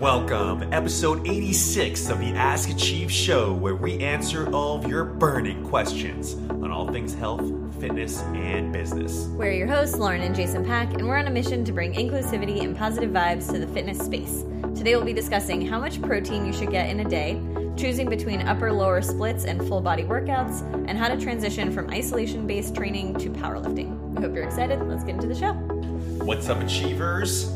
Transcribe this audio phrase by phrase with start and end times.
[0.00, 5.66] Welcome, episode 86 of the Ask Achieve show, where we answer all of your burning
[5.66, 7.42] questions on all things health,
[7.80, 9.26] fitness, and business.
[9.30, 12.62] We're your hosts, Lauren and Jason Pak, and we're on a mission to bring inclusivity
[12.62, 14.44] and positive vibes to the fitness space.
[14.78, 17.42] Today we'll be discussing how much protein you should get in a day,
[17.76, 22.46] choosing between upper lower splits and full body workouts, and how to transition from isolation
[22.46, 23.98] based training to powerlifting.
[24.10, 24.80] We hope you're excited.
[24.80, 25.54] Let's get into the show.
[26.24, 27.50] What's up, Achievers?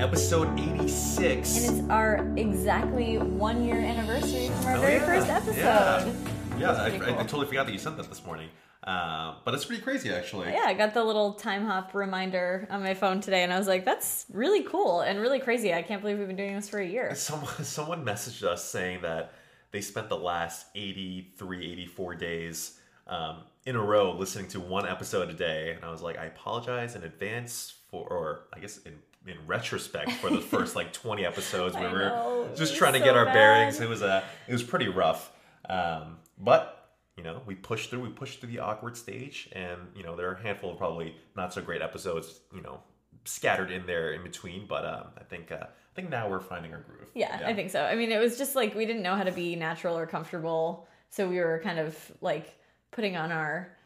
[0.00, 1.68] Episode 86.
[1.68, 5.04] And it's our exactly one year anniversary from our Oh, very yeah.
[5.06, 5.56] first episode.
[5.58, 8.48] Yeah, yeah I, pretty I, I totally forgot that you sent that this morning.
[8.82, 10.52] Uh, but it's pretty crazy, actually.
[10.52, 13.84] Yeah, I got the little Timehop reminder on my phone today, and I was like,
[13.84, 15.74] that's really cool and really crazy.
[15.74, 17.14] I can't believe we've been doing this for a year.
[17.14, 19.34] Someone, someone messaged us saying that
[19.70, 25.28] they spent the last 83, 84 days um, in a row listening to one episode
[25.28, 25.72] a day.
[25.76, 28.94] And I was like, I apologize in advance for, or I guess in,
[29.26, 33.04] in retrospect for the first like 20 episodes where we were just trying to so
[33.04, 33.34] get our bad.
[33.34, 33.80] bearings.
[33.80, 35.30] It was, a it was pretty rough.
[35.68, 36.76] Um, but
[37.16, 40.28] you know, we pushed through, we pushed through the awkward stage and, you know, there
[40.30, 42.80] are a handful of probably not so great episodes, you know,
[43.26, 44.66] scattered in there in between.
[44.66, 47.10] But um, I think, uh, I think now we're finding our groove.
[47.14, 47.82] Yeah, I think so.
[47.84, 50.88] I mean, it was just like we didn't know how to be natural or comfortable,
[51.10, 52.56] so we were kind of like
[52.90, 53.76] putting on our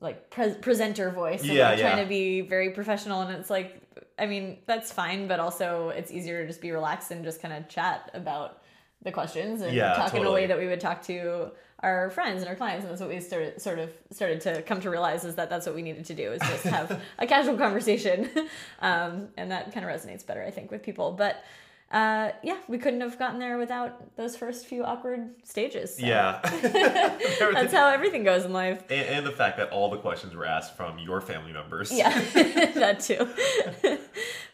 [0.00, 1.90] like pre- presenter voice and Yeah, like, yeah.
[1.90, 3.20] trying to be very professional.
[3.20, 3.79] And it's like,
[4.20, 7.54] I mean, that's fine, but also it's easier to just be relaxed and just kind
[7.54, 8.62] of chat about
[9.02, 11.50] the questions and Yeah, talk in a way that we would talk to
[11.82, 14.82] our friends and our clients and that's what we started sort of started to come
[14.82, 17.56] to realize is that that's what we needed to do is just have a casual
[17.56, 18.28] conversation.
[18.82, 21.12] Um, and that kind of resonates better i think with people.
[21.12, 21.44] But
[21.90, 26.40] uh, yeah we couldn't have gotten there without those first few awkward stages so Yeah.
[27.52, 30.46] that's how everything goes in life and, and the fact that all the questions were
[30.46, 31.90] asked from your family members.
[31.92, 32.10] yeah
[32.74, 33.28] that too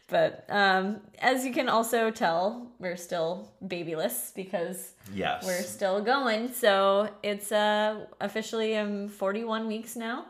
[0.08, 5.44] but um, as you can also tell we're still babyless because Yes.
[5.44, 6.52] we're still going.
[6.52, 10.26] So it's uh, officially um, 41 weeks now.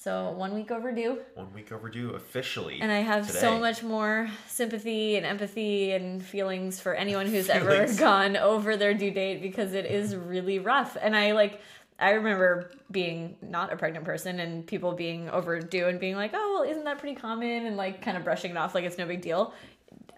[0.00, 1.18] So one week overdue.
[1.34, 2.78] One week overdue officially.
[2.80, 7.92] And I have so much more sympathy and empathy and feelings for anyone who's ever
[7.98, 10.96] gone over their due date because it is really rough.
[11.00, 11.60] And I like,
[11.98, 16.60] I remember being not a pregnant person and people being overdue and being like, oh,
[16.60, 17.66] well, isn't that pretty common?
[17.66, 19.52] And like kind of brushing it off like it's no big deal.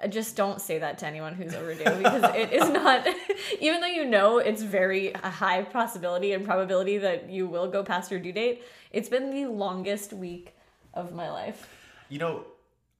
[0.08, 3.06] Just don't say that to anyone who's overdue because it is not,
[3.60, 7.82] even though you know it's very a high possibility and probability that you will go
[7.82, 8.62] past your due date,
[8.92, 10.54] it's been the longest week
[10.94, 11.68] of my life.
[12.08, 12.44] You know,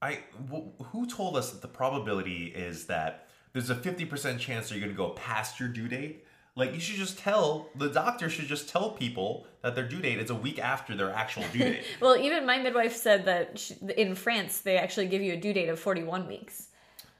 [0.03, 0.21] I
[0.53, 4.85] wh- who told us that the probability is that there's a 50% chance that you're
[4.85, 6.25] going to go past your due date?
[6.57, 10.19] Like you should just tell the doctor should just tell people that their due date
[10.19, 11.85] is a week after their actual due date.
[12.01, 15.53] Well, even my midwife said that she, in France they actually give you a due
[15.53, 16.69] date of 41 weeks.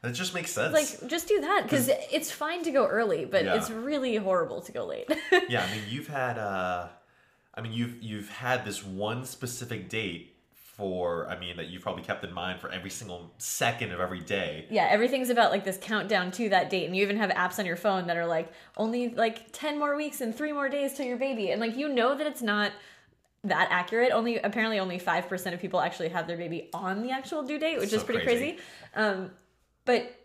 [0.03, 0.73] That just makes sense.
[0.73, 3.57] Like, just do that because it's fine to go early, but Yeah.
[3.57, 5.11] it's really horrible to go late.
[5.49, 6.89] yeah, I mean you've had uh
[7.55, 10.37] I mean you've you've had this one specific date
[10.77, 14.21] for I mean that you've probably kept in mind for every single second of every
[14.21, 14.67] day.
[14.71, 17.67] yeah, everything's about like this countdown to that date, and you even have apps on
[17.67, 21.05] your phone that are like only like 10 more weeks and three more days till
[21.05, 22.73] your baby, and like you know that it's not
[23.45, 24.13] that accurate.
[24.13, 27.59] Only apparently only five percent of people actually have their baby on the actual due
[27.59, 28.53] date, which So is pretty crazy.
[28.53, 28.59] crazy.
[28.95, 29.31] Um,
[29.91, 30.17] but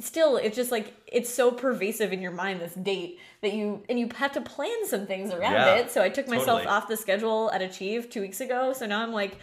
[0.00, 3.98] still it's just like it's so pervasive in your mind this date that you and
[3.98, 5.90] you have to plan some things around Yeah, it.
[5.90, 8.72] So i took myself off the schedule at achieve two weeks ago.
[8.72, 9.38] So now i'm like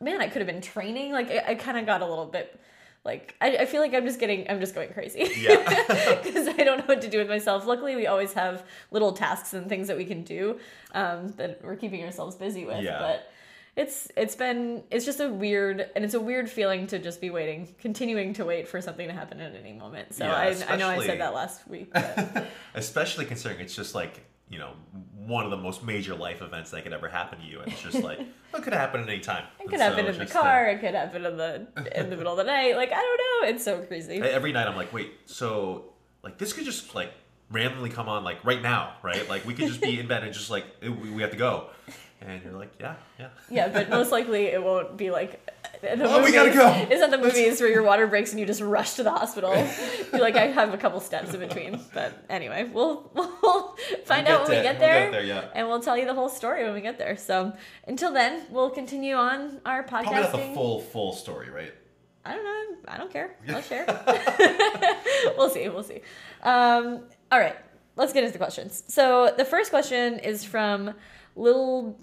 [0.00, 1.10] man i could have been training.
[1.12, 2.60] Like i, I kind of got a little bit
[3.04, 5.28] like I, I feel like i'm just getting i'm just going crazy.
[5.38, 5.56] Yeah.
[6.22, 7.66] because i don't know what to do with myself.
[7.66, 10.60] Luckily we always have little tasks and things that we can do
[10.94, 13.00] um, that we're keeping ourselves busy with Yeah.
[13.00, 13.28] but
[13.76, 17.28] it's it's been it's just a weird and it's a weird feeling to just be
[17.30, 20.76] waiting continuing to wait for something to happen at any moment so Yeah, I, I
[20.76, 21.92] know i said that last week
[22.74, 24.72] Especially considering it's just like, you know,
[25.16, 27.60] one of the most major life events that could ever happen to you.
[27.60, 28.20] And it's just like,
[28.54, 29.44] it could happen at any time.
[29.60, 32.38] it could happen in the car it could happen in the in the middle of
[32.38, 35.92] the night like i don't know it's so crazy every night I'm like, wait, so
[36.22, 37.12] like this could just like
[37.50, 39.28] randomly come on like right now, right?
[39.28, 41.68] Like we could just be in bed and just like "Eh, we have to go.
[42.22, 43.28] And you're like, yeah, yeah.
[43.50, 45.38] yeah but most likely it won't be like
[45.82, 46.86] the Oh, we gotta movies- go.
[46.90, 49.52] It's not the movies where your water breaks and you just rush to the hospital.
[50.12, 51.78] You're like, I have a couple steps in between.
[51.92, 53.76] But anyway, we'll we'll
[54.06, 54.62] find We'll out when we there.
[54.62, 55.48] get We'll there, get there, yeah.
[55.54, 57.18] and we'll tell you the whole story when we get there.
[57.18, 57.52] So
[57.86, 60.04] until then, we'll continue on our podcasting.
[60.04, 61.74] Probably not the full full story, right?
[62.24, 62.76] I don't know.
[62.88, 63.36] I don't care.
[63.50, 63.84] I'll share.
[65.36, 65.68] we'll see.
[65.68, 66.00] We'll see.
[66.42, 67.02] Um,
[67.32, 67.56] all right.
[67.96, 68.84] Let's get into the questions.
[68.88, 70.92] So the first question is from
[71.34, 71.96] Lil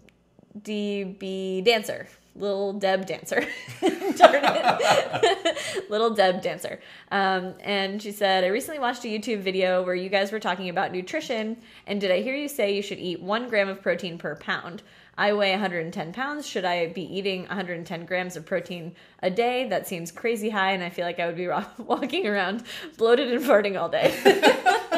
[0.60, 2.08] DB Dancer.
[2.36, 3.42] little Deb dancer.
[3.81, 5.58] Darn it.
[5.90, 6.80] little Deb dancer.
[7.12, 10.70] Um, and she said, I recently watched a YouTube video where you guys were talking
[10.70, 11.58] about nutrition.
[11.86, 14.81] And did I hear you say you should eat one gram of protein per pound?
[15.16, 16.48] I weigh 110 pounds.
[16.48, 19.70] Should I be eating 110 grams of protein a day?
[19.70, 21.48] That seems crazy high, and I feel like I would be
[21.78, 22.64] walking around
[22.98, 24.90] bloated and farting all day.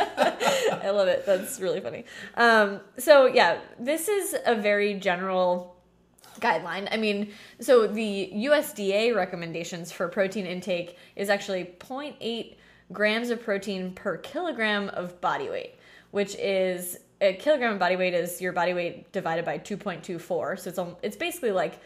[0.83, 1.25] I love it.
[1.25, 2.05] That's really funny.
[2.35, 5.75] Um, so, yeah, this is a very general
[6.39, 6.87] guideline.
[6.91, 12.55] I mean, so the USDA recommendations for protein intake is actually 0.8
[12.91, 15.75] grams of protein per kilogram of body weight,
[16.11, 20.59] which is a kilogram of body weight is your body weight divided by 2.24.
[20.59, 21.79] So it's it's basically like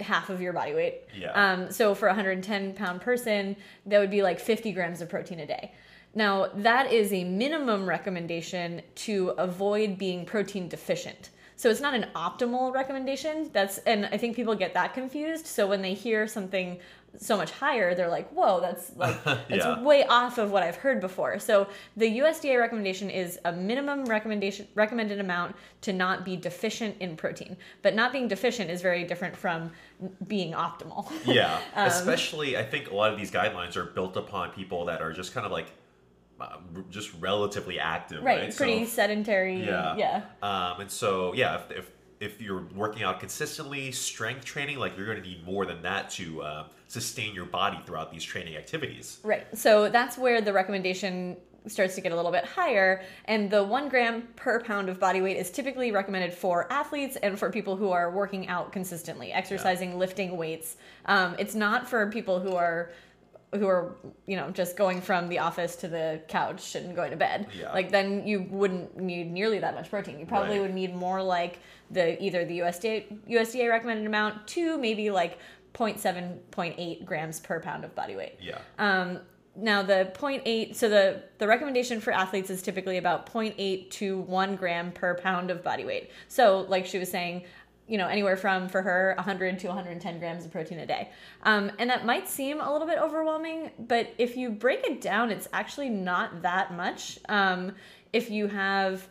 [0.00, 1.02] half of your body weight.
[1.16, 1.30] Yeah.
[1.32, 3.56] Um, so for a 110 pound person,
[3.86, 5.72] that would be like 50 grams of protein a day.
[6.14, 11.30] Now, that is a minimum recommendation to avoid being protein deficient.
[11.56, 13.50] So it's not an optimal recommendation.
[13.52, 15.44] That's and I think people get that confused.
[15.46, 16.78] So when they hear something
[17.16, 19.82] so much higher, they're like, "Whoa, that's like that's Yeah.
[19.82, 21.66] way off of what I've heard before." So
[21.96, 27.56] the USDA recommendation is a minimum recommendation recommended amount to not be deficient in protein.
[27.82, 29.72] But not being deficient is very different from
[30.28, 31.10] being optimal.
[31.24, 35.02] Yeah, Um, especially I think a lot of these guidelines are built upon people that
[35.02, 35.66] are just kind of like
[36.90, 38.40] just relatively active, right?
[38.42, 39.64] right, pretty So, sedentary.
[39.64, 40.22] yeah, yeah.
[40.42, 41.90] Um, and so yeah, if, if
[42.20, 46.10] if you're working out consistently, strength training, like you're going to need more than that
[46.10, 49.18] to uh, sustain your body throughout these training activities.
[49.22, 49.46] Right.
[49.56, 51.36] So that's where the recommendation
[51.66, 53.02] starts to get a little bit higher.
[53.26, 57.38] And the one gram per pound of body weight is typically recommended for athletes and
[57.38, 60.76] for people who are working out consistently, exercising, lifting weights.
[61.06, 62.90] Um, it's not for people who are
[63.54, 63.96] who are
[64.26, 67.72] you know just going from the office to the couch and going to bed Yeah.
[67.72, 70.62] like then you wouldn't need nearly that much protein you probably Right.
[70.62, 71.60] would need more like
[71.90, 75.38] the either the USDA USDA recommended amount to maybe like
[75.74, 78.58] 0.7 0.8 grams per pound of body weight Yeah.
[78.78, 79.20] um,
[79.56, 84.54] now the 0.8, so the the recommendation for athletes is typically about 0.8 to 1
[84.56, 86.10] gram per pound of body weight.
[86.28, 87.42] So like she was saying,
[87.88, 91.10] you know, anywhere from for her 100 to 110 grams of protein a day.
[91.42, 95.30] Um, and that might seem a little bit overwhelming, but if you break it down,
[95.30, 97.18] it's actually not that much.
[97.28, 97.72] Um,
[98.12, 99.08] if you have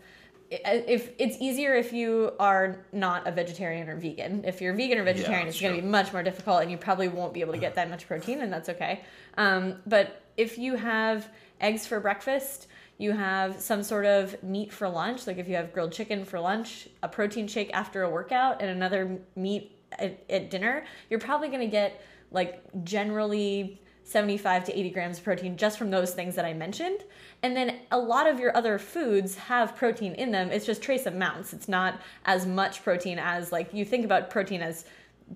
[0.49, 4.45] if it's easier if you are not a vegetarian or vegan.
[4.45, 6.77] If you're vegan or vegetarian, that's it's going to be much more difficult, and you
[6.77, 9.03] probably won't be able to get that much protein, and that's okay.
[9.37, 14.89] Um, but if you have eggs for breakfast, you have some sort of meat for
[14.89, 18.61] lunch, like if you have grilled chicken for lunch, a protein shake after a workout,
[18.61, 22.01] and another meat at, at dinner, you're probably going to get
[22.31, 27.01] like generally 75 to 80 grams of protein just from those things that I mentioned.
[27.43, 30.49] And then a lot of your other foods have protein in them.
[30.49, 31.53] It's just trace amounts.
[31.53, 34.85] It's not as much protein as like you think about protein as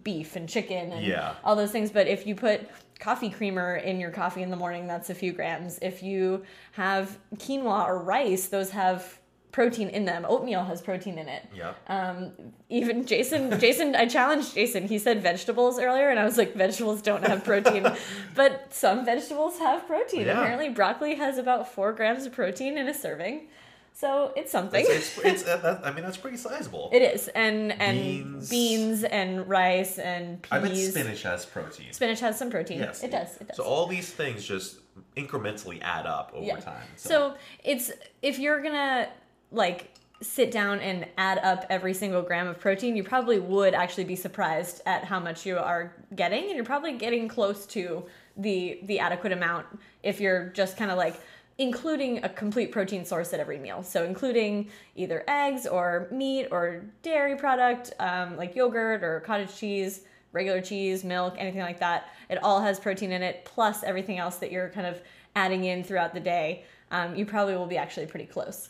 [0.03, 1.33] beef and chicken and Yeah.
[1.43, 1.91] all those things.
[1.91, 2.61] But if you put
[2.99, 5.79] coffee creamer in your coffee in the morning, that's a few grams.
[5.81, 6.43] If you
[6.73, 9.17] have quinoa or rice, those have
[9.51, 10.25] protein in them.
[10.29, 11.43] Oatmeal has protein in it.
[11.53, 11.73] Yeah.
[11.87, 12.31] Um,
[12.69, 14.87] even Jason, Jason, I challenged Jason.
[14.87, 17.85] He said vegetables earlier, and I was like, vegetables don't have protein,
[18.35, 20.27] but some vegetables have protein.
[20.27, 20.39] Yeah.
[20.39, 23.47] Apparently, broccoli has about four grams of protein in a serving,
[23.93, 24.83] so it's something.
[24.87, 26.89] It's, it's, it's, uh, that, I mean, that's pretty sizable.
[26.93, 28.49] it is, and and Beans.
[28.49, 30.51] beans, and rice and peas.
[30.51, 31.93] I bet spinach has protein.
[31.93, 32.79] Spinach has some protein.
[32.79, 33.37] Yes, it does.
[33.37, 33.57] It does.
[33.57, 34.79] So all these things just
[35.15, 36.83] incrementally add up over time.
[36.95, 37.91] So it's
[38.21, 39.09] if you're gonna
[39.51, 44.03] like sit down and add up every single gram of protein, you probably would actually
[44.03, 48.05] be surprised at how much you are getting, and you're probably getting close to
[48.37, 49.65] the the adequate amount
[50.03, 51.19] if you're just kind of like
[51.61, 53.83] including a complete protein source at every meal.
[53.83, 60.01] So including either eggs or meat or dairy product um, like yogurt or cottage cheese
[60.33, 62.09] regular cheese, milk, anything like that.
[62.29, 65.01] It all has protein in it, plus everything else that you're kind of
[65.35, 66.63] adding in throughout the day.
[66.89, 68.69] Um, you probably will be actually pretty close.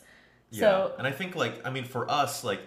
[0.50, 2.60] Yeah, So and I think like I mean for us like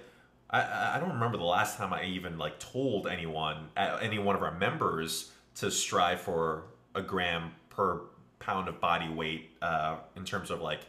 [0.49, 4.41] I- I don't remember the last time I even like told anyone any one of
[4.41, 6.63] our members to strive for
[6.95, 8.01] a gram per
[8.39, 10.81] pound of body weight uh, in terms of like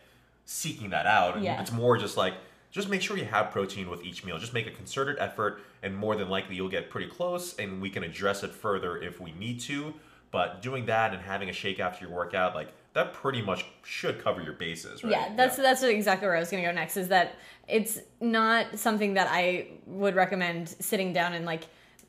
[0.45, 1.37] seeking that out.
[1.37, 1.61] And Yeah.
[1.61, 2.35] It's more just like
[2.71, 4.38] just make sure you have protein with each meal.
[4.38, 7.88] Just make a concerted effort, and more than likely you'll get pretty close, and we
[7.88, 9.95] can address it further if we need to.
[10.31, 14.23] But doing that and having a shake after your workout, like that, pretty much should
[14.23, 15.11] cover your bases, right?
[15.12, 16.97] yeah, that's that's exactly where I was going to go next.
[16.97, 17.37] Is that
[17.67, 21.62] it's not something that I would recommend sitting down and like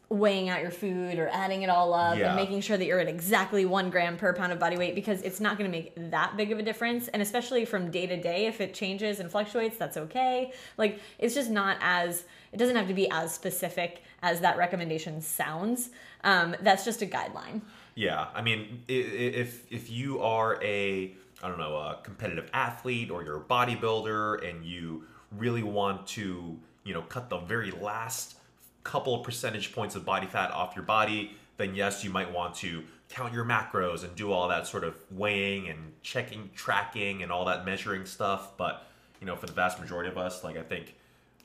[0.09, 2.27] weighing out your food or adding it all up Yeah.
[2.27, 5.21] and making sure that you're at exactly one gram per pound of body weight because
[5.21, 7.09] it's not going to make that big of a difference.
[7.09, 10.53] And especially from day to day, if it changes and fluctuates, that's okay.
[10.77, 12.23] Like it's just not as
[12.53, 15.89] it doesn't have to be as specific as that recommendation sounds.
[16.23, 17.61] Um, that's just a guideline.
[17.95, 23.23] Yeah, I mean, if if you are a I don't know a competitive athlete or
[23.23, 25.03] you're a bodybuilder and you
[25.37, 28.36] really want to you know cut the very last
[28.83, 32.55] couple of percentage points of body fat off your body, then yes, you might want
[32.55, 37.31] to count your macros and do all that sort of weighing and checking, tracking, and
[37.31, 38.57] all that measuring stuff.
[38.57, 38.87] But
[39.19, 40.95] you know, for the vast majority of us, like I think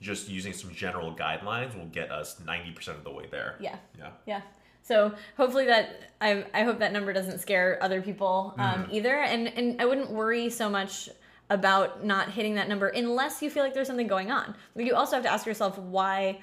[0.01, 3.57] just using some general guidelines will get us ninety percent of the way there.
[3.61, 3.77] Yeah.
[3.99, 4.11] Yeah.
[4.27, 4.41] Yeah.
[4.83, 9.49] So hopefully that I I hope that number doesn't scare other people um, either, and
[9.49, 11.09] and I wouldn't worry so much
[11.51, 14.55] about not hitting that number unless you feel like there's something going on.
[14.75, 16.41] But you also have to ask yourself why.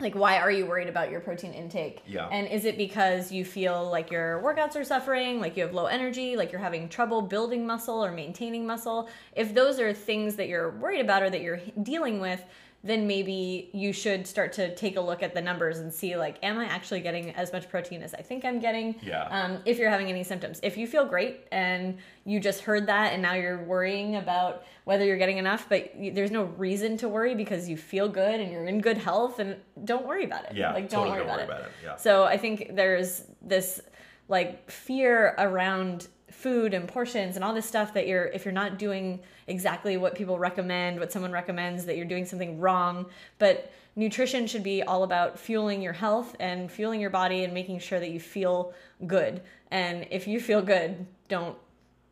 [0.00, 2.02] Like, why are you worried about your protein intake?
[2.06, 2.28] Yeah.
[2.28, 5.86] And is it because you feel like your workouts are suffering, like you have low
[5.86, 9.08] energy, like you're having trouble building muscle or maintaining muscle?
[9.36, 12.42] If those are things that you're worried about or that you're dealing with,
[12.82, 16.36] then maybe you should start to take a look at the numbers and see like
[16.42, 19.24] am i actually getting as much protein as i think i'm getting Yeah.
[19.24, 23.12] um, if you're having any symptoms if you feel great and you just heard that
[23.12, 27.08] and now you're worrying about whether you're getting enough but you, there's no reason to
[27.08, 30.56] worry because you feel good and you're in good health and don't worry about it
[30.56, 31.60] Yeah, like don't totally worry, don't about, worry it.
[31.60, 31.96] about it, yeah.
[31.96, 33.80] so i think there's this
[34.28, 36.08] like fear around
[36.40, 40.14] food and portions and all this stuff that you're if you're not doing exactly what
[40.14, 43.04] people recommend what someone recommends that you're doing something wrong
[43.38, 47.78] but nutrition should be all about fueling your health and fueling your body and making
[47.78, 48.72] sure that you feel
[49.06, 51.56] good and if you feel good don't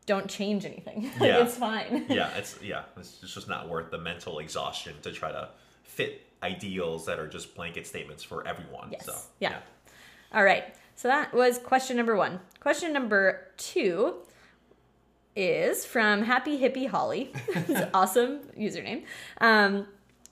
[0.05, 1.43] don't change anything Yeah.
[1.43, 5.49] it's fine yeah, it's yeah, it's just not worth the mental exhaustion to try to
[5.85, 8.89] fit ideals that are just blanket statements for everyone.
[8.93, 9.05] Yes.
[9.07, 9.59] So Yeah.
[10.33, 10.65] All right.
[10.99, 12.41] So that was question number one.
[12.59, 14.17] Question number two
[15.37, 17.33] is from Happy Hippie Holly.
[17.95, 19.05] awesome username.
[19.41, 19.87] Um,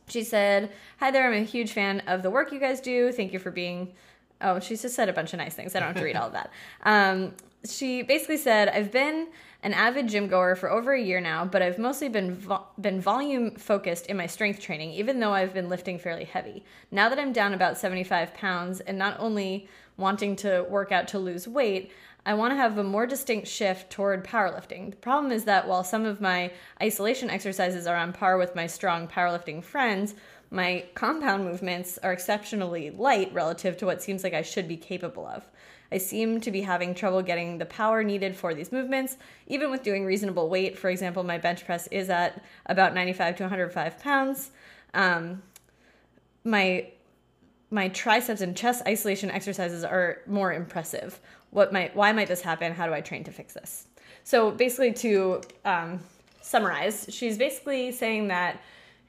[0.08, 3.12] she said, Hi there, I'm a huge fan of the work you guys do.
[3.12, 3.92] Thank you for being.
[4.40, 5.76] Oh, she just said a bunch of nice things.
[5.76, 6.50] I don't have to read all of that.
[6.82, 9.28] Um, she basically said, I've been
[9.62, 13.00] an avid gym goer for over a year now, but I've mostly been vo- been
[13.00, 16.64] volume focused in my strength training, even though I've been lifting fairly heavy.
[16.90, 21.18] Now that I'm down about 75 pounds and not only wanting to work out to
[21.18, 21.92] lose weight,
[22.26, 24.90] I want to have a more distinct shift toward powerlifting.
[24.90, 26.50] The problem is that while some of my
[26.82, 30.16] isolation exercises are on par with my strong powerlifting friends,
[30.50, 35.26] my compound movements are exceptionally light relative to what seems like I should be capable
[35.26, 35.48] of.
[35.92, 39.84] I seem to be having trouble getting the power needed for these movements, even with
[39.84, 40.76] doing reasonable weight.
[40.76, 44.50] For example, my bench press is at about 95 to 105 pounds.
[44.94, 45.42] Um,
[46.42, 46.90] my
[47.70, 51.20] my triceps and chest isolation exercises are more impressive.
[51.50, 52.72] What might why might this happen?
[52.72, 53.86] How do I train to fix this?
[54.24, 56.00] So basically, to um,
[56.42, 58.60] summarize, she's basically saying that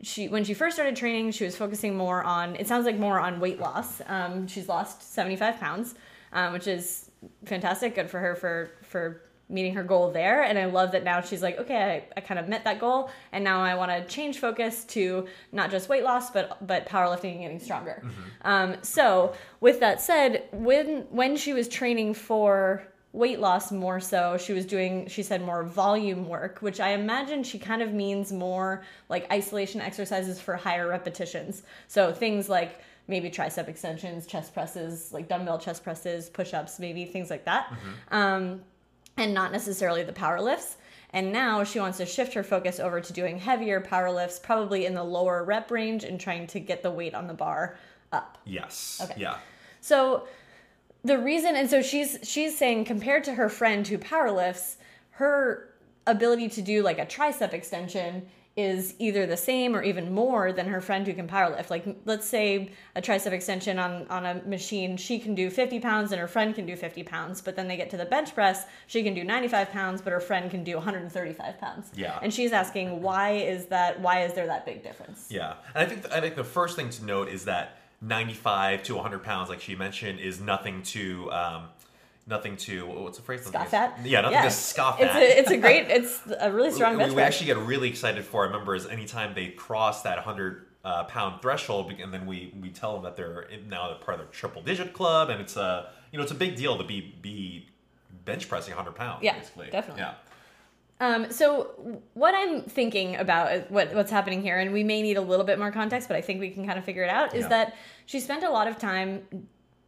[0.01, 3.19] she when she first started training, she was focusing more on it sounds like more
[3.19, 4.01] on weight loss.
[4.07, 5.95] Um, she's lost seventy five pounds,
[6.33, 7.09] um, which is
[7.45, 7.95] fantastic.
[7.95, 10.43] Good for her for for meeting her goal there.
[10.43, 11.77] And I love that now she's like, okay,
[12.15, 15.27] I, I kind of met that goal, and now I want to change focus to
[15.51, 18.03] not just weight loss, but but powerlifting and getting stronger.
[18.43, 24.37] Um, so with that said, when when she was training for weight loss more so
[24.37, 28.31] she was doing she said more volume work which i imagine she kind of means
[28.31, 31.63] more like isolation exercises for higher repetitions.
[31.87, 37.29] So things like maybe tricep extensions chest presses like dumbbell chest presses push-ups maybe things
[37.29, 37.73] like that.
[38.11, 38.61] Um,
[39.17, 40.77] and not necessarily the power lifts
[41.11, 44.85] and now she wants to shift her focus over to doing heavier power lifts probably
[44.85, 47.77] in the lower rep range and trying to get the weight on the bar
[48.11, 49.01] up Yes.
[49.03, 49.19] Okay.
[49.19, 49.37] Yeah.
[49.81, 50.27] so
[51.03, 54.75] the reason and so she's she's saying compared to her friend who powerlifts,
[55.11, 55.73] her
[56.05, 60.67] ability to do like a tricep extension is either the same or even more than
[60.67, 61.69] her friend who can powerlift.
[61.69, 66.11] Like let's say a tricep extension on on a machine, she can do 50 pounds
[66.11, 68.65] and her friend can do 50 pounds, but then they get to the bench press,
[68.87, 71.91] she can do 95 pounds, but her friend can do 135 pounds.
[71.95, 72.17] Yeah.
[72.21, 75.27] And she's asking why is that why is there that big difference?
[75.29, 78.95] Yeah, and I think I think the first thing to note is that 95 to
[78.95, 81.63] 100 pounds, like she mentioned, is nothing to um,
[82.27, 83.45] nothing to what's the phrase?
[83.45, 84.05] Scoff at?
[84.05, 85.21] Yeah, nothing to scoff it's at.
[85.21, 88.45] A, it's a great, it's a really strong we, we actually get really excited for
[88.45, 92.93] our members anytime they cross that 100 uh, pound threshold and then we we tell
[92.93, 95.89] them that they're in- now they're part of the triple digit club and it's a
[96.11, 97.67] you know it's a big deal to be be
[98.25, 100.01] bench pressing 100 pounds Yeah, basically definitely.
[100.03, 100.13] yeah
[100.99, 105.21] Um, so what I'm thinking about what what's happening here, and we may need a
[105.21, 107.35] little bit more context, but I think we can kind of figure it out.
[107.35, 107.49] Is Yeah.
[107.49, 107.75] that
[108.07, 109.27] she spent a lot of time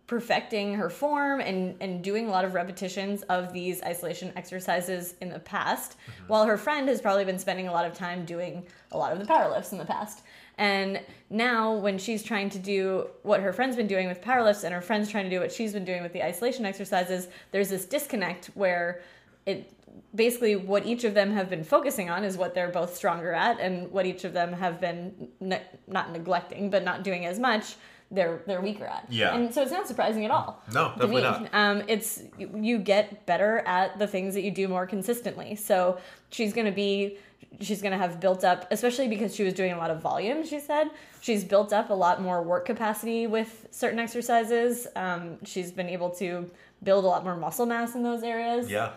[0.10, 5.30] perfecting her form and and doing a lot of repetitions of these isolation exercises in
[5.30, 6.24] the past mm-hmm.
[6.26, 9.20] while her friend has probably been spending a lot of time doing a lot of
[9.20, 10.24] the power lifts in the past.
[10.58, 11.00] And
[11.30, 14.74] now when she's trying to do what her friend's been doing with power lifts and
[14.74, 17.86] her friend's trying to do what she's been doing with the isolation exercises there's this
[17.86, 19.02] disconnect where
[19.46, 19.72] it
[20.16, 23.60] basically what each of them have been focusing on is what they're both stronger at
[23.60, 27.76] and what each of them have been ne- not neglecting but not doing as much
[28.12, 29.36] they're they're weaker at Yeah.
[29.36, 31.22] and so it's not surprising at all No, definitely me.
[31.22, 31.50] not.
[31.54, 36.00] um, it's you get better at the things that you do more consistently so
[36.32, 37.18] she's going to be
[37.62, 40.44] she's going to have built up especially because she was doing a lot of volume
[40.46, 40.90] she said
[41.22, 46.10] she's built up a lot more work capacity with certain exercises um, she's been able
[46.10, 46.50] to
[46.84, 48.92] build a lot more muscle mass in those areas Yeah.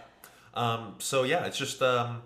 [0.55, 2.23] Um, so yeah, it's just um,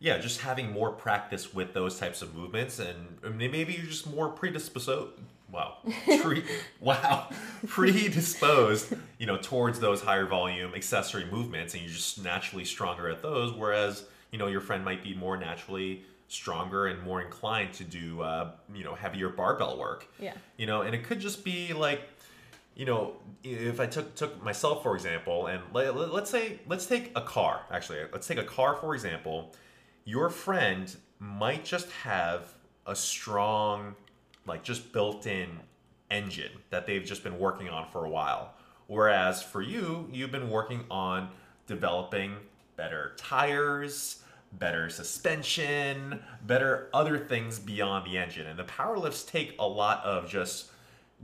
[0.00, 4.28] yeah, just having more practice with those types of movements, and maybe you're just more
[4.28, 5.10] predisposed.
[5.50, 5.78] Wow,
[6.20, 6.44] pre,
[6.80, 7.30] wow,
[7.66, 13.22] predisposed, you know, towards those higher volume accessory movements, and you're just naturally stronger at
[13.22, 13.52] those.
[13.52, 18.20] Whereas, you know, your friend might be more naturally stronger and more inclined to do,
[18.20, 20.06] uh, you know, heavier barbell work.
[20.18, 20.34] Yeah.
[20.58, 22.02] You know, and it could just be like
[22.78, 27.10] you know, if I took took myself for example, and let, let's say let's take
[27.16, 27.62] a car.
[27.70, 29.52] Actually, let's take a car for example.
[30.04, 32.54] Your friend might just have
[32.86, 33.96] a strong,
[34.48, 35.60] like just built-in
[36.10, 38.54] engine that they've just been working on for a while.
[38.86, 41.28] Whereas for you, you've been working on
[41.66, 42.34] developing
[42.76, 48.46] better tires, better suspension, better other things beyond the engine.
[48.46, 50.70] And the power lifts take a lot of just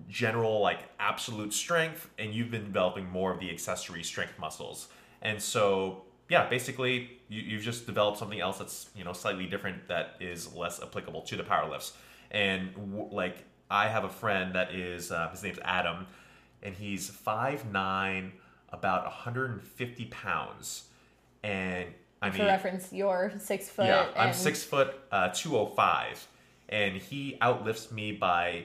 [0.09, 4.89] general like absolute strength and you've been developing more of the accessory strength muscles
[5.23, 9.87] and so yeah basically you, you've just developed something else that's you know slightly different
[9.89, 11.93] that is less applicable to the power lifts
[12.35, 16.07] and w- like i have a friend that is uh, his name's adam
[16.63, 18.31] and he's 5'9
[18.71, 20.85] about 150 pounds
[21.43, 21.87] and
[22.21, 26.27] i mean for reference you're six foot yeah, I'm six foot uh, two oh five,
[26.69, 28.65] and he outlifts me by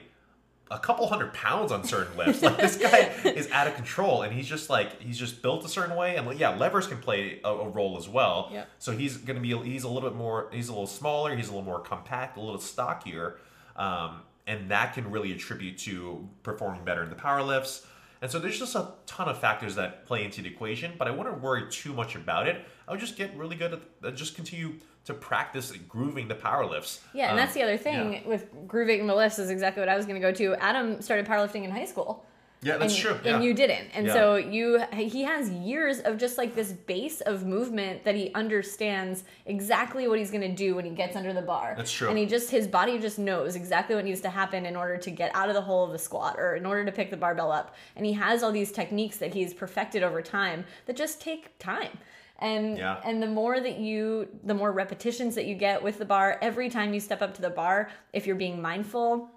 [0.70, 2.42] a couple hundred pounds on certain lifts.
[2.42, 5.68] Like this guy is out of control, and he's just like he's just built a
[5.68, 8.48] certain way, and like, yeah, levers can play a, a role as well.
[8.52, 8.68] Yep.
[8.78, 11.50] So he's gonna be he's a little bit more he's a little smaller, he's a
[11.52, 13.36] little more compact, a little stockier,
[13.80, 17.86] um, and that can really attribute to performing better in the power lifts.
[18.22, 21.10] And so there's just a ton of factors that play into the equation, but I
[21.10, 22.66] wouldn't worry too much about it.
[22.86, 24.74] I would just get really good at uh, just continue
[25.06, 27.00] to practice grooving the power lifts.
[27.14, 28.20] Yeah, and Um, that's the other thing yeah.
[28.26, 30.54] with grooving the lifts is exactly what I was going to go to.
[30.62, 32.26] Adam started powerlifting in high school.
[32.62, 33.18] Yeah, that's and, true.
[33.24, 33.36] Yeah.
[33.36, 33.88] And you didn't.
[33.94, 34.12] And Yeah.
[34.12, 39.24] so you he has years of just like this base of movement that he understands
[39.46, 41.74] exactly what he's going to do when he gets under the bar.
[41.76, 42.08] That's true.
[42.08, 45.10] And he just his body just knows exactly what needs to happen in order to
[45.10, 47.50] get out of the hole of the squat or in order to pick the barbell
[47.50, 47.74] up.
[47.96, 51.96] And he has all these techniques that he's perfected over time that just take time.
[52.40, 53.00] And Yeah.
[53.04, 56.68] and the more that you the more repetitions that you get with the bar, every
[56.68, 59.30] time you step up to the bar, if you're being mindful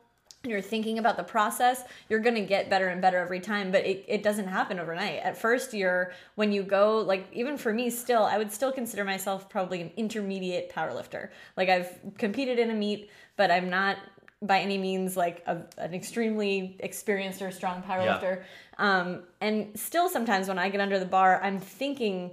[0.45, 3.71] you're thinking about the process, you're going to get better and better every time.
[3.71, 5.21] But it, it doesn't happen overnight.
[5.23, 9.05] At first, you're, when you go, like, even for me, still, I would still consider
[9.05, 11.29] myself probably an intermediate powerlifter.
[11.55, 13.97] Like, I've competed in a meet, but I'm not
[14.41, 18.43] by any means like a, an extremely experienced or strong powerlifter.
[18.77, 22.31] Um, and still, sometimes when I get under the bar, I'm thinking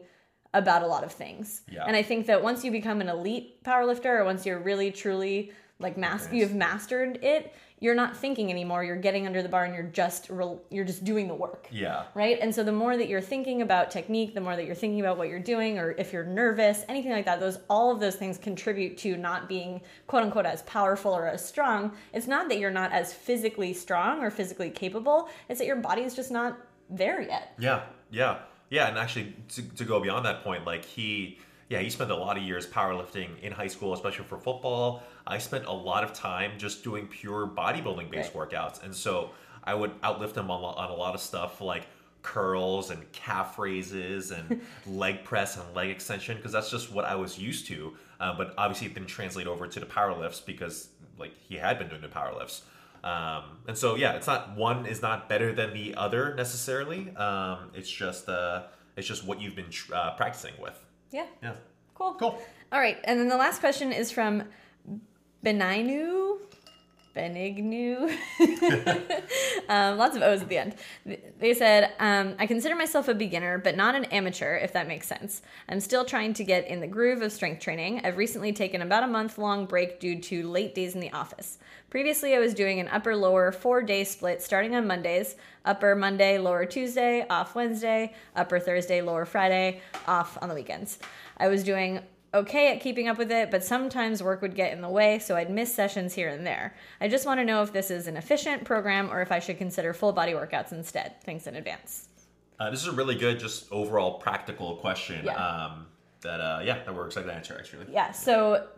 [0.53, 1.63] about a lot of things.
[1.71, 1.85] Yeah.
[1.87, 5.53] And I think that once you become an elite powerlifter or once you're really truly
[5.79, 8.85] like mas- you've mastered it, you're not thinking anymore.
[8.85, 11.67] You're getting under the bar and you're just you're just doing the work.
[11.71, 12.05] yeah.
[12.15, 12.39] Right?
[12.41, 15.17] And so the more that you're thinking about technique, the more that you're thinking about
[15.17, 18.37] what you're doing or if you're nervous, anything like that, those all of those things
[18.37, 21.93] contribute to not being quote unquote as powerful or as strong.
[22.13, 26.03] It's not that you're not as physically strong or physically capable, it's that your body
[26.03, 26.59] is just not
[26.91, 27.55] there yet.
[27.59, 28.39] Yeah, yeah,
[28.69, 28.89] yeah.
[28.89, 31.39] And actually, to, to go beyond that point, like he,
[31.71, 35.05] yeah, he spent a lot of years powerlifting in high school, especially for football.
[35.25, 39.31] I spent a lot of time just doing pure bodybuilding based workouts, and so
[39.63, 41.87] I would outlift him on, on a lot of stuff like
[42.23, 47.15] curls and calf raises and leg press and leg extension because that's just what I
[47.15, 47.95] was used to.
[48.19, 50.89] Uh, but obviously, it didn't translate over to the power lifts because
[51.21, 52.63] like he had been doing the power lifts.
[53.05, 57.15] Um, and so yeah, it's not one is not better than the other necessarily.
[57.15, 58.65] Um, it's just uh,
[58.97, 60.85] it's just what you've been tr- uh, practicing with.
[61.11, 61.27] Yeah.
[61.43, 61.55] Yeah.
[61.95, 62.15] Cool.
[62.15, 62.43] Cool.
[62.73, 64.45] All right, and then the last question is from
[65.45, 66.39] Benainu.
[67.15, 68.17] Benignu.
[69.69, 70.77] um, lots of O's at the end.
[71.39, 75.07] They said, um, I consider myself a beginner, but not an amateur, if that makes
[75.07, 75.43] sense.
[75.69, 78.03] I'm still trying to get in the groove of strength training.
[78.05, 81.59] I've recently taken about a month long break due to late days in the office.
[81.91, 86.39] Previously, I was doing an upper lower four day split starting on Mondays upper Monday,
[86.39, 90.99] lower Tuesday, off Wednesday, upper Thursday, lower Friday, off on the weekends.
[91.37, 92.01] I was doing
[92.33, 95.37] okay at keeping up with it, but sometimes work would get in the way, so
[95.37, 96.75] I'd miss sessions here and there.
[97.01, 99.59] I just want to know if this is an efficient program or if I should
[99.59, 101.21] consider full body workouts instead.
[101.25, 102.09] Thanks in advance.
[102.59, 105.25] Uh, this is a really good, just overall practical question.
[105.25, 105.35] Yeah.
[105.35, 105.87] Um,
[106.21, 107.87] that uh, yeah, that we're excited to answer actually.
[107.91, 108.13] Yeah.
[108.13, 108.69] So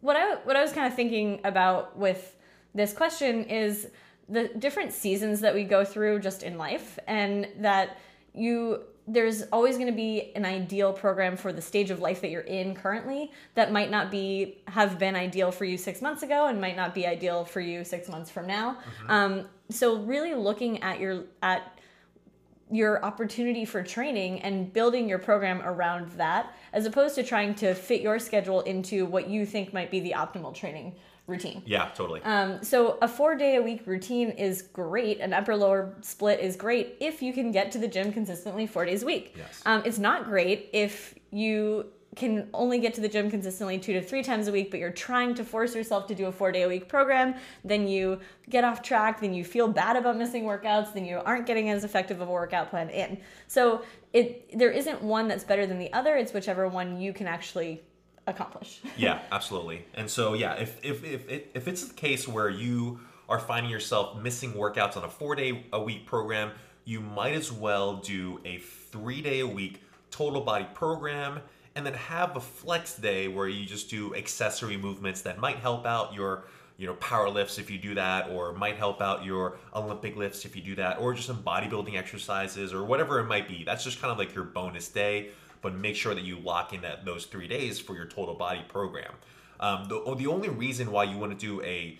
[0.00, 2.36] what I what I was kind of thinking about with
[2.74, 3.88] this question is
[4.28, 7.98] the different seasons that we go through just in life, and that
[8.34, 12.30] you there's always going to be an ideal program for the stage of life that
[12.30, 16.46] you're in currently that might not be have been ideal for you six months ago
[16.46, 18.78] and might not be ideal for you six months from now.
[19.08, 21.78] Um, so really looking at your at
[22.70, 27.74] your opportunity for training and building your program around that as opposed to trying to
[27.74, 30.94] fit your schedule into what you think might be the optimal training
[31.28, 32.20] routine Yeah, totally.
[32.22, 35.20] um, so a four day a week routine is great.
[35.20, 38.84] An upper lower split is great if you can get to the gym consistently four
[38.84, 39.34] days a week.
[39.36, 39.62] Yes.
[39.66, 41.86] Um, it's not great if you
[42.16, 44.90] can only get to the gym consistently two to three times a week, but you're
[44.90, 47.34] trying to force yourself to do a four day a week program.
[47.64, 49.20] Then you get off track.
[49.20, 50.94] Then you feel bad about missing workouts.
[50.94, 53.20] Then you aren't getting as effective of a workout plan in.
[53.46, 56.16] So it there isn't one that's better than the other.
[56.16, 57.82] It's whichever one you can actually
[58.28, 58.80] accomplish.
[58.96, 59.84] yeah, absolutely.
[59.94, 64.20] And so yeah, if if if if, it's the case where you are finding yourself
[64.20, 66.52] missing workouts on a four day a week program,
[66.84, 71.40] you might as well do a three day a week total body program
[71.74, 75.86] and then have a flex day where you just do accessory movements that might help
[75.86, 76.44] out your
[76.76, 80.44] you know power lifts if you do that or might help out your olympic lifts
[80.44, 83.84] if you do that or just some bodybuilding exercises or whatever it might be that's
[83.84, 85.28] just kind of like your bonus day
[85.62, 88.64] but make sure that you lock in that those three days for your total body
[88.68, 89.12] program
[89.60, 91.98] um, the, the only reason why you want to do a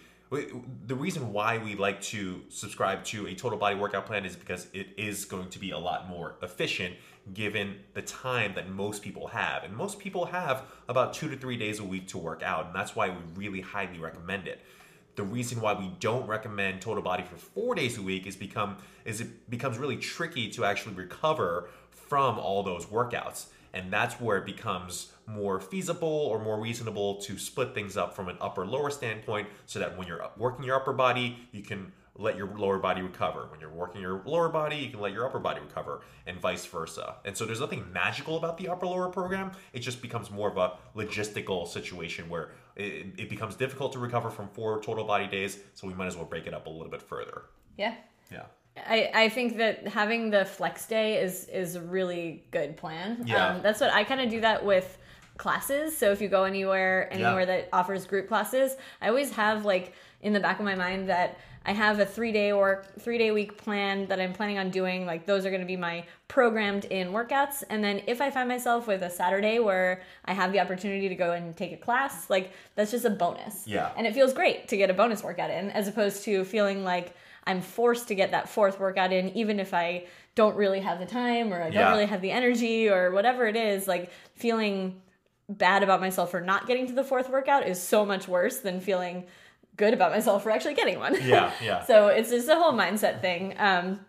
[0.87, 4.67] the reason why we like to subscribe to a total body workout plan is because
[4.75, 6.95] it is going to be a lot more efficient
[7.33, 9.65] given the time that most people have.
[9.65, 12.75] And most people have about two to three days a week to work out, and
[12.75, 14.61] that's why we really highly recommend it.
[15.17, 18.77] The reason why we don't recommend total body for four days a week is become
[19.05, 21.71] is it becomes really tricky to actually recover
[22.09, 23.47] from all those workouts.
[23.75, 28.29] And that's where it becomes more feasible or more reasonable to split things up from
[28.29, 32.37] an upper lower standpoint so that when you're working your upper body, you can let
[32.37, 33.47] your lower body recover.
[33.51, 36.67] When you're working your lower body, you can let your upper body recover, and vice
[36.67, 37.17] versa.
[37.25, 39.53] And so there's nothing magical about the upper lower program.
[39.73, 44.31] It just becomes more of a logistical situation where it, it becomes difficult to recover
[44.31, 45.59] from four total body days.
[45.75, 47.43] So we might as well break it up a little bit further.
[47.77, 47.95] Yeah.
[48.33, 48.47] Yeah.
[48.87, 53.25] I, I think that having the flex day is is a really good plan.
[53.27, 53.49] Yeah.
[53.49, 54.99] Um, that's what I kind of do that with
[55.37, 55.97] classes.
[55.97, 57.45] So if you go anywhere anywhere Yeah.
[57.47, 61.39] that offers group classes, I always have like in the back of my mind that
[61.69, 65.05] I have a three day or three day week plan that I'm planning on doing.
[65.05, 67.63] Like those are going to be my programmed in workouts.
[67.69, 71.15] And then if I find myself with a Saturday where I have the opportunity to
[71.15, 73.67] go and take a class, like that's just a bonus.
[73.67, 73.93] Yeah.
[73.99, 77.15] And it feels great to get a bonus workout in as opposed to feeling like
[77.47, 81.07] I'm forced to get that fourth workout in, even if I don't really have the
[81.07, 81.91] time or I don't Yeah.
[81.93, 83.87] really have the energy or whatever it is.
[83.87, 85.03] Like feeling
[85.51, 88.81] bad about myself for not getting to the fourth workout is so much worse than
[88.81, 89.27] feeling
[89.79, 91.17] good about myself for actually getting one.
[91.23, 91.85] Yeah, yeah.
[91.85, 93.55] so it's just a whole mindset thing.
[93.57, 94.01] Um,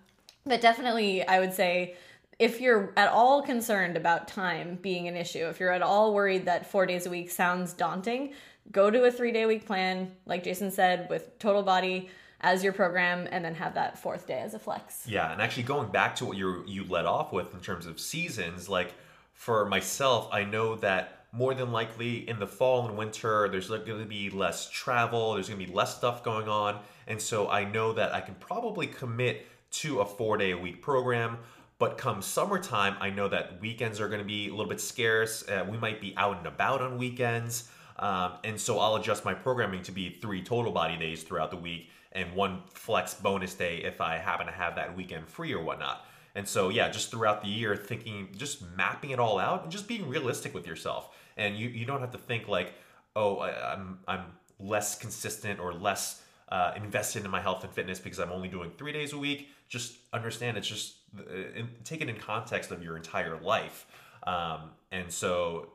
[0.45, 1.95] but definitely, I would say
[2.39, 6.45] if you're at all concerned about time being an issue, if you're at all worried
[6.45, 8.33] that four days a week sounds daunting,
[8.71, 12.09] go to a three day week plan, like Jason said, with total body
[12.41, 15.05] as your program, and then have that fourth day as a flex.
[15.07, 17.99] Yeah, and actually going back to what you you led off with in terms of
[17.99, 18.93] seasons, like
[19.33, 23.85] for myself, I know that more than likely in the fall and winter, there's going
[23.85, 27.63] to be less travel, there's going to be less stuff going on, and so I
[27.63, 31.37] know that I can probably commit to a four day a week program.
[31.77, 35.47] But come summertime, I know that weekends are going to be a little bit scarce.
[35.47, 37.69] Uh, we might be out and about on weekends.
[37.97, 41.57] Um, and so I'll adjust my programming to be three total body days throughout the
[41.57, 45.63] week and one flex bonus day if I happen to have that weekend free or
[45.63, 46.05] whatnot.
[46.35, 49.87] And so, yeah, just throughout the year, thinking, just mapping it all out and just
[49.87, 51.15] being realistic with yourself.
[51.39, 52.73] And you, you don't have to think like,
[53.15, 54.25] oh, I, I'm, I'm
[54.59, 58.71] less consistent or less uh, invested in my health and fitness because I'm only doing
[58.77, 59.49] three days a week.
[59.69, 63.85] Just understand it's just uh, in, take it in context of your entire life.
[64.25, 65.69] Um, and so,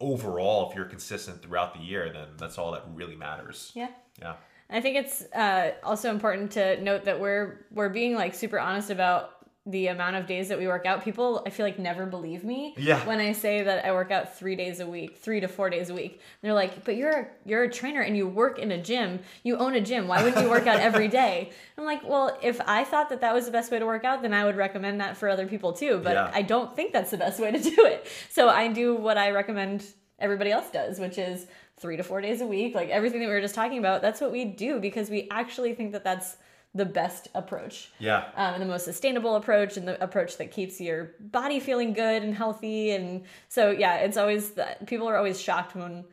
[0.00, 3.72] overall, if you're consistent throughout the year, then that's all that really matters.
[3.74, 3.88] Yeah.
[4.20, 4.34] Yeah.
[4.70, 8.90] I think it's uh, also important to note that we're we're being like super honest
[8.90, 11.04] about the amount of days that we work out.
[11.04, 13.06] People, I feel like, never believe me Yeah.
[13.06, 15.88] when I say that I work out three days a week, three to four days
[15.88, 16.20] a week.
[16.42, 19.20] they're like, "But you're a, you're a trainer and you work in a gym.
[19.44, 20.08] You own a gym.
[20.08, 23.32] Why wouldn't you work out every day?" I'm like, "Well, if I thought that that
[23.34, 25.72] was the best way to work out, then I would recommend that for other people
[25.72, 26.00] too.
[26.02, 26.30] But Yeah.
[26.34, 28.04] I don't think that's the best way to do it.
[28.30, 29.84] So I do what I recommend
[30.18, 31.46] everybody else does, which is
[31.78, 32.74] three to four days a week.
[32.74, 35.74] Like everything that we were just talking about, that's what we do because we actually
[35.74, 36.36] think that that's
[36.74, 38.24] the best approach Yeah.
[38.36, 42.22] um, and the most sustainable approach and the approach that keeps your body feeling good
[42.22, 46.04] and healthy and so yeah it's always that people are always shocked when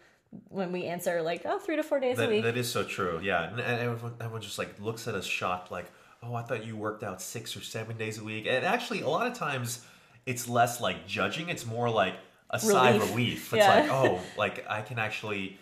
[0.50, 3.20] when we answer like oh three to four days a week that is so true.
[3.24, 5.88] Yeah, and, and everyone, everyone just like looks at us shocked, like,
[6.22, 9.10] "Oh, I thought you worked out six or seven days a week." And actually, a
[9.10, 9.84] lot of times,
[10.28, 12.14] it's less like judging; it's more like
[12.52, 13.16] a sigh of Relief.
[13.16, 13.54] relief.
[13.54, 13.76] It's Yeah.
[13.80, 15.58] like, "Oh, like I can actually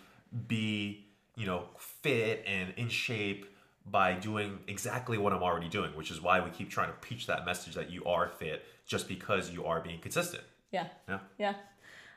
[0.49, 1.05] be,
[1.37, 3.45] you know, fit and in shape."
[3.89, 7.27] By doing exactly what I'm already doing, which is why we keep trying to preach
[7.27, 10.43] that message that you are fit just because you are being consistent.
[10.71, 10.87] yeah.
[11.07, 11.19] Yeah.
[11.37, 11.53] yeah.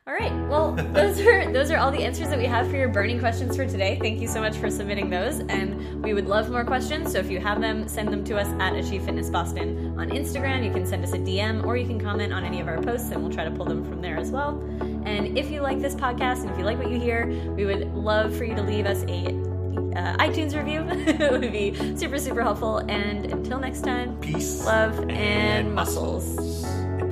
[0.07, 0.33] All right.
[0.49, 3.55] Well those are those are all the answers that we have for your burning questions
[3.55, 3.99] for today.
[4.01, 7.13] Thank you so much for submitting those and we would love more questions.
[7.13, 10.65] So if you have them send them to us at achieve fitness boston on instagram.
[10.65, 13.11] You can send us a dm or you can comment on any of our posts
[13.11, 14.59] and we'll try to pull them from there as well.
[15.05, 17.95] And if you like this podcast and if you like what you hear we would
[17.95, 19.50] love for you to leave us a
[19.97, 20.81] uh, itunes review.
[21.21, 22.79] It would be super super helpful.
[22.89, 26.37] And until next time Peace love and and muscles.
[26.65, 27.10] And